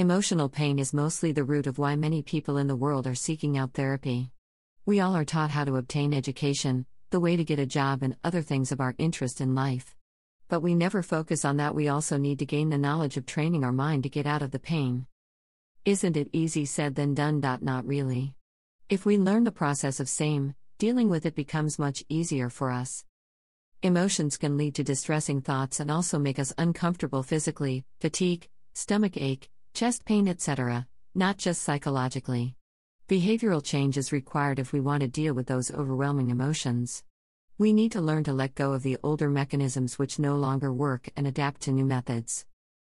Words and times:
Emotional 0.00 0.48
pain 0.48 0.78
is 0.78 0.94
mostly 0.94 1.30
the 1.30 1.44
root 1.44 1.66
of 1.66 1.76
why 1.76 1.94
many 1.94 2.22
people 2.22 2.56
in 2.56 2.66
the 2.66 2.74
world 2.74 3.06
are 3.06 3.14
seeking 3.14 3.58
out 3.58 3.74
therapy. 3.74 4.30
We 4.86 4.98
all 4.98 5.14
are 5.14 5.26
taught 5.26 5.50
how 5.50 5.66
to 5.66 5.76
obtain 5.76 6.14
education, 6.14 6.86
the 7.10 7.20
way 7.20 7.36
to 7.36 7.44
get 7.44 7.58
a 7.58 7.66
job, 7.66 8.02
and 8.02 8.16
other 8.24 8.40
things 8.40 8.72
of 8.72 8.80
our 8.80 8.94
interest 8.96 9.42
in 9.42 9.54
life. 9.54 9.94
But 10.48 10.62
we 10.62 10.74
never 10.74 11.02
focus 11.02 11.44
on 11.44 11.58
that 11.58 11.74
we 11.74 11.88
also 11.88 12.16
need 12.16 12.38
to 12.38 12.46
gain 12.46 12.70
the 12.70 12.78
knowledge 12.78 13.18
of 13.18 13.26
training 13.26 13.62
our 13.62 13.72
mind 13.72 14.04
to 14.04 14.08
get 14.08 14.24
out 14.24 14.40
of 14.40 14.52
the 14.52 14.58
pain. 14.58 15.04
Isn't 15.84 16.16
it 16.16 16.30
easy 16.32 16.64
said 16.64 16.94
than 16.94 17.12
done? 17.12 17.42
Not 17.60 17.86
really. 17.86 18.32
If 18.88 19.04
we 19.04 19.18
learn 19.18 19.44
the 19.44 19.52
process 19.52 20.00
of 20.00 20.08
same, 20.08 20.54
dealing 20.78 21.10
with 21.10 21.26
it 21.26 21.34
becomes 21.34 21.78
much 21.78 22.04
easier 22.08 22.48
for 22.48 22.70
us. 22.70 23.04
Emotions 23.82 24.38
can 24.38 24.56
lead 24.56 24.76
to 24.76 24.82
distressing 24.82 25.42
thoughts 25.42 25.78
and 25.78 25.90
also 25.90 26.18
make 26.18 26.38
us 26.38 26.54
uncomfortable 26.56 27.22
physically, 27.22 27.84
fatigue, 28.00 28.48
stomach 28.72 29.18
ache, 29.18 29.50
chest 29.72 30.04
pain, 30.04 30.28
etc., 30.28 30.86
not 31.14 31.38
just 31.38 31.62
psychologically. 31.62 32.54
Behavioral 33.08 33.64
change 33.64 33.96
is 33.96 34.12
required 34.12 34.58
if 34.58 34.72
we 34.72 34.80
want 34.80 35.00
to 35.00 35.08
deal 35.08 35.34
with 35.34 35.46
those 35.46 35.70
overwhelming 35.70 36.30
emotions. 36.30 37.02
We 37.58 37.72
need 37.72 37.92
to 37.92 38.00
learn 38.00 38.24
to 38.24 38.32
let 38.32 38.54
go 38.54 38.72
of 38.72 38.82
the 38.82 38.98
older 39.02 39.28
mechanisms 39.28 39.98
which 39.98 40.18
no 40.18 40.36
longer 40.36 40.72
work 40.72 41.08
and 41.16 41.26
adapt 41.26 41.62
to 41.62 41.72
new 41.72 41.84
methods. 41.84 42.46